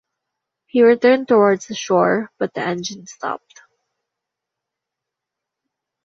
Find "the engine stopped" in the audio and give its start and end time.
2.55-3.61